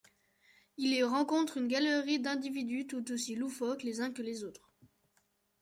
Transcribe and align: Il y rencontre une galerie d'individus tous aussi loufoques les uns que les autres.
Il 0.77 0.93
y 0.95 1.03
rencontre 1.03 1.57
une 1.57 1.67
galerie 1.67 2.19
d'individus 2.19 2.87
tous 2.87 3.11
aussi 3.13 3.35
loufoques 3.35 3.83
les 3.83 4.01
uns 4.01 4.11
que 4.11 4.23
les 4.23 4.43
autres. 4.43 4.73